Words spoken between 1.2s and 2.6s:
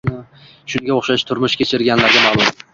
turmush kechirganlarga ma'lum.